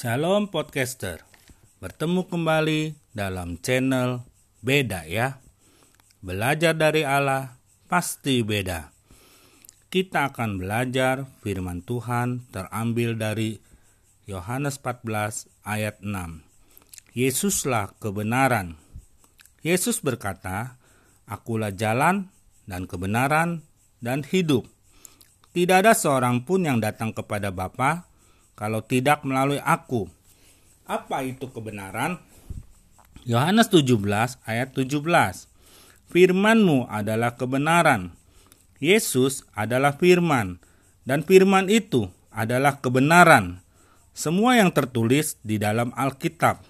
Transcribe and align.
Shalom 0.00 0.48
podcaster. 0.48 1.20
Bertemu 1.76 2.24
kembali 2.24 2.96
dalam 3.12 3.60
channel 3.60 4.24
Beda 4.64 5.04
ya. 5.04 5.44
Belajar 6.24 6.72
dari 6.72 7.04
Allah 7.04 7.60
pasti 7.84 8.40
beda. 8.40 8.96
Kita 9.92 10.32
akan 10.32 10.56
belajar 10.56 11.28
firman 11.44 11.84
Tuhan 11.84 12.48
terambil 12.48 13.20
dari 13.20 13.60
Yohanes 14.24 14.80
14 14.80 15.68
ayat 15.68 16.00
6. 16.00 16.08
Yesuslah 17.12 17.92
kebenaran. 18.00 18.80
Yesus 19.60 20.00
berkata, 20.00 20.80
Akulah 21.28 21.76
jalan 21.76 22.32
dan 22.64 22.88
kebenaran 22.88 23.68
dan 24.00 24.24
hidup. 24.24 24.64
Tidak 25.52 25.84
ada 25.84 25.92
seorang 25.92 26.48
pun 26.48 26.64
yang 26.64 26.80
datang 26.80 27.12
kepada 27.12 27.52
Bapa 27.52 28.08
kalau 28.58 28.84
tidak 28.84 29.22
melalui 29.26 29.60
aku. 29.62 30.08
Apa 30.88 31.22
itu 31.22 31.46
kebenaran? 31.50 32.18
Yohanes 33.28 33.68
17 33.68 33.94
ayat 34.48 34.72
17. 34.72 35.04
Firmanmu 36.10 36.90
adalah 36.90 37.38
kebenaran. 37.38 38.16
Yesus 38.80 39.44
adalah 39.52 40.00
firman 40.00 40.58
dan 41.04 41.22
firman 41.22 41.68
itu 41.68 42.08
adalah 42.32 42.80
kebenaran. 42.80 43.60
Semua 44.16 44.58
yang 44.58 44.74
tertulis 44.74 45.38
di 45.46 45.60
dalam 45.60 45.94
Alkitab. 45.94 46.64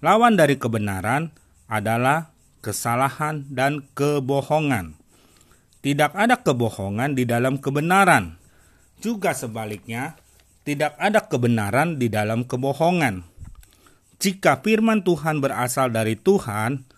Lawan 0.00 0.38
dari 0.38 0.56
kebenaran 0.56 1.32
adalah 1.68 2.32
kesalahan 2.64 3.44
dan 3.52 3.84
kebohongan. 3.92 4.96
Tidak 5.84 6.16
ada 6.16 6.40
kebohongan 6.40 7.12
di 7.12 7.28
dalam 7.28 7.60
kebenaran. 7.60 8.40
Juga 9.04 9.36
sebaliknya, 9.36 10.16
tidak 10.64 10.96
ada 10.96 11.28
kebenaran 11.28 12.00
di 12.00 12.08
dalam 12.08 12.48
kebohongan. 12.48 13.22
Jika 14.16 14.64
firman 14.64 15.04
Tuhan 15.04 15.44
berasal 15.44 15.92
dari 15.92 16.16
Tuhan, 16.16 16.88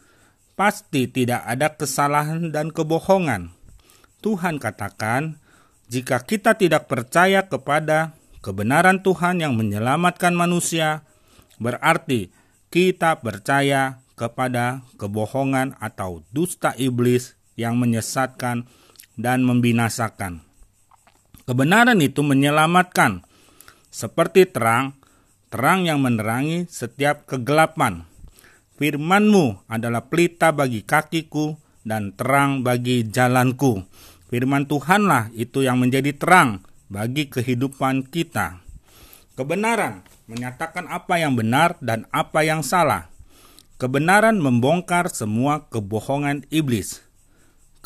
pasti 0.54 1.10
tidak 1.10 1.42
ada 1.42 1.74
kesalahan 1.74 2.54
dan 2.54 2.70
kebohongan. 2.70 3.50
Tuhan 4.22 4.62
katakan, 4.62 5.42
jika 5.90 6.22
kita 6.22 6.54
tidak 6.54 6.86
percaya 6.86 7.50
kepada 7.50 8.14
kebenaran 8.46 9.02
Tuhan 9.02 9.42
yang 9.42 9.58
menyelamatkan 9.58 10.34
manusia, 10.38 11.02
berarti 11.58 12.30
kita 12.70 13.18
percaya 13.18 13.98
kepada 14.14 14.86
kebohongan 14.94 15.74
atau 15.82 16.22
dusta 16.30 16.78
iblis 16.78 17.34
yang 17.58 17.74
menyesatkan 17.82 18.70
dan 19.18 19.42
membinasakan. 19.42 20.46
Kebenaran 21.46 21.98
itu 21.98 22.22
menyelamatkan, 22.22 23.25
seperti 23.96 24.44
terang, 24.44 24.92
terang 25.48 25.88
yang 25.88 26.04
menerangi 26.04 26.68
setiap 26.68 27.24
kegelapan. 27.24 28.04
Firmanmu 28.76 29.64
adalah 29.72 30.04
pelita 30.12 30.52
bagi 30.52 30.84
kakiku 30.84 31.56
dan 31.80 32.12
terang 32.12 32.60
bagi 32.60 33.08
jalanku. 33.08 33.80
Firman 34.28 34.68
Tuhanlah 34.68 35.32
itu 35.32 35.64
yang 35.64 35.80
menjadi 35.80 36.12
terang 36.12 36.60
bagi 36.92 37.32
kehidupan 37.32 38.12
kita. 38.12 38.60
Kebenaran 39.32 40.04
menyatakan 40.28 40.92
apa 40.92 41.16
yang 41.16 41.32
benar 41.32 41.80
dan 41.80 42.04
apa 42.12 42.44
yang 42.44 42.60
salah. 42.60 43.08
Kebenaran 43.80 44.36
membongkar 44.36 45.08
semua 45.08 45.72
kebohongan 45.72 46.44
iblis 46.52 47.06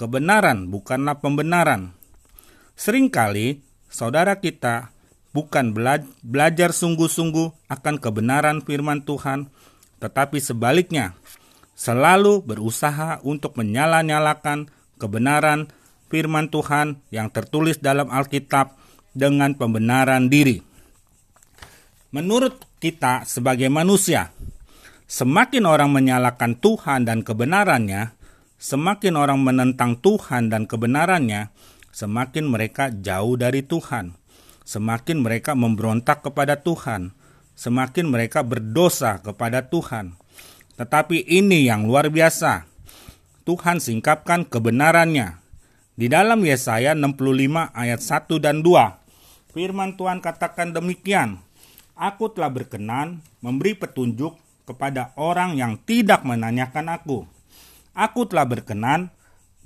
kebenaran 0.00 0.72
bukanlah 0.72 1.20
pembenaran. 1.20 1.92
Seringkali 2.72 3.60
saudara 3.92 4.40
kita 4.40 4.96
bukan 5.30 5.72
belajar 6.22 6.70
sungguh-sungguh 6.74 7.70
akan 7.70 7.96
kebenaran 7.98 8.62
firman 8.62 9.02
Tuhan, 9.02 9.50
tetapi 9.98 10.38
sebaliknya 10.42 11.18
selalu 11.74 12.44
berusaha 12.44 13.22
untuk 13.24 13.56
menyala-nyalakan 13.56 14.68
kebenaran 15.00 15.70
firman 16.12 16.50
Tuhan 16.52 17.00
yang 17.14 17.30
tertulis 17.30 17.78
dalam 17.80 18.10
Alkitab 18.10 18.76
dengan 19.16 19.56
pembenaran 19.56 20.28
diri. 20.28 20.60
Menurut 22.10 22.66
kita 22.82 23.22
sebagai 23.22 23.70
manusia, 23.70 24.34
semakin 25.06 25.64
orang 25.66 25.94
menyalakan 25.94 26.58
Tuhan 26.58 27.06
dan 27.06 27.22
kebenarannya, 27.22 28.20
Semakin 28.60 29.16
orang 29.16 29.40
menentang 29.40 29.96
Tuhan 30.04 30.52
dan 30.52 30.68
kebenarannya, 30.68 31.48
semakin 31.96 32.44
mereka 32.44 32.92
jauh 32.92 33.40
dari 33.40 33.64
Tuhan. 33.64 34.19
Semakin 34.70 35.26
mereka 35.26 35.58
memberontak 35.58 36.22
kepada 36.22 36.62
Tuhan, 36.62 37.10
semakin 37.58 38.06
mereka 38.06 38.46
berdosa 38.46 39.18
kepada 39.18 39.66
Tuhan. 39.66 40.14
Tetapi 40.78 41.26
ini 41.26 41.66
yang 41.66 41.90
luar 41.90 42.06
biasa. 42.06 42.70
Tuhan 43.42 43.82
singkapkan 43.82 44.46
kebenarannya. 44.46 45.42
Di 45.98 46.06
dalam 46.06 46.38
Yesaya 46.46 46.94
65 46.94 47.74
ayat 47.74 47.98
1 47.98 48.38
dan 48.38 48.62
2, 48.62 49.50
firman 49.50 49.98
Tuhan 49.98 50.22
katakan 50.22 50.70
demikian, 50.70 51.42
Aku 51.98 52.30
telah 52.30 52.54
berkenan 52.54 53.26
memberi 53.42 53.74
petunjuk 53.74 54.38
kepada 54.70 55.10
orang 55.18 55.58
yang 55.58 55.82
tidak 55.82 56.22
menanyakan 56.22 56.94
aku 56.94 57.26
aku 57.94 58.26
telah 58.26 58.46
berkenan 58.46 59.10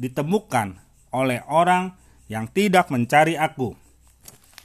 ditemukan 0.00 0.80
oleh 1.14 1.44
orang 1.46 1.94
yang 2.26 2.48
tidak 2.50 2.90
mencari 2.90 3.38
aku. 3.38 3.76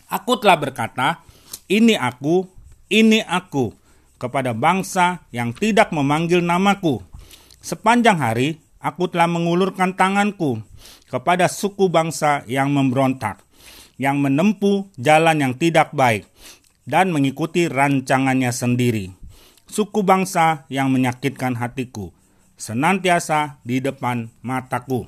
Aku 0.10 0.42
telah 0.42 0.58
berkata, 0.58 1.22
"Ini 1.70 1.94
aku, 1.96 2.50
ini 2.90 3.22
aku," 3.22 3.78
kepada 4.20 4.52
bangsa 4.52 5.24
yang 5.30 5.56
tidak 5.56 5.94
memanggil 5.96 6.42
namaku. 6.44 7.00
Sepanjang 7.62 8.20
hari 8.20 8.60
aku 8.82 9.08
telah 9.08 9.30
mengulurkan 9.30 9.96
tanganku 9.96 10.60
kepada 11.08 11.46
suku 11.48 11.88
bangsa 11.88 12.44
yang 12.50 12.74
memberontak, 12.74 13.46
yang 13.96 14.20
menempuh 14.20 14.90
jalan 15.00 15.40
yang 15.40 15.54
tidak 15.56 15.96
baik 15.96 16.28
dan 16.90 17.14
mengikuti 17.14 17.70
rancangannya 17.70 18.50
sendiri. 18.50 19.14
Suku 19.70 20.02
bangsa 20.02 20.66
yang 20.74 20.90
menyakitkan 20.90 21.54
hatiku, 21.54 22.10
senantiasa 22.58 23.62
di 23.62 23.78
depan 23.78 24.34
mataku. 24.42 25.06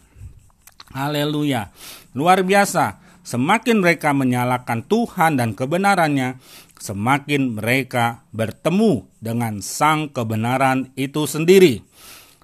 Haleluya. 0.93 1.73
Luar 2.13 2.45
biasa. 2.45 2.99
Semakin 3.21 3.85
mereka 3.85 4.17
menyalakan 4.17 4.81
Tuhan 4.85 5.37
dan 5.37 5.53
kebenarannya, 5.53 6.41
semakin 6.81 7.61
mereka 7.61 8.25
bertemu 8.33 9.05
dengan 9.21 9.61
sang 9.61 10.09
kebenaran 10.09 10.89
itu 10.97 11.29
sendiri. 11.29 11.85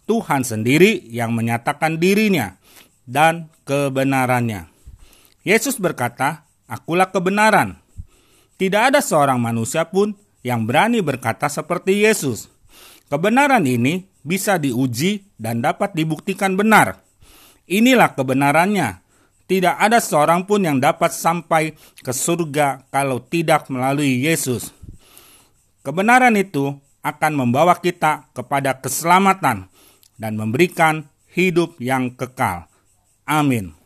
Tuhan 0.05 0.45
sendiri 0.45 1.03
yang 1.09 1.33
menyatakan 1.33 1.97
dirinya 1.97 2.55
dan 3.03 3.49
kebenarannya. 3.65 4.69
Yesus 5.41 5.81
berkata, 5.81 6.45
"Akulah 6.69 7.09
kebenaran." 7.09 7.81
Tidak 8.57 8.93
ada 8.93 9.01
seorang 9.01 9.37
manusia 9.37 9.85
pun 9.89 10.13
yang 10.45 10.65
berani 10.65 11.01
berkata 11.01 11.49
seperti 11.49 12.05
Yesus. 12.05 12.49
Kebenaran 13.07 13.63
ini 13.63 14.07
bisa 14.25 14.59
diuji 14.59 15.23
dan 15.39 15.63
dapat 15.63 15.95
dibuktikan 15.95 16.59
benar. 16.59 16.99
Inilah 17.67 18.15
kebenarannya. 18.15 19.06
Tidak 19.47 19.79
ada 19.79 20.03
seorang 20.03 20.43
pun 20.43 20.59
yang 20.59 20.75
dapat 20.83 21.15
sampai 21.15 21.71
ke 22.03 22.11
surga 22.11 22.83
kalau 22.91 23.23
tidak 23.23 23.71
melalui 23.71 24.27
Yesus. 24.27 24.75
Kebenaran 25.87 26.35
itu 26.35 26.75
akan 26.99 27.31
membawa 27.31 27.79
kita 27.79 28.27
kepada 28.35 28.83
keselamatan 28.83 29.71
dan 30.19 30.33
memberikan 30.35 31.07
hidup 31.31 31.79
yang 31.79 32.11
kekal. 32.11 32.67
Amin. 33.23 33.76